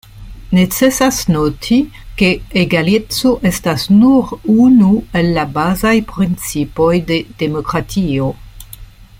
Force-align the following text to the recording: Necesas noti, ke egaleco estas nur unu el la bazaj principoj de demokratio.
Necesas 0.59 1.17
noti, 1.33 1.77
ke 2.21 2.29
egaleco 2.61 3.33
estas 3.51 3.85
nur 3.99 4.33
unu 4.65 4.89
el 5.21 5.31
la 5.39 5.47
bazaj 5.59 5.95
principoj 6.15 6.93
de 7.13 7.21
demokratio. 7.45 8.37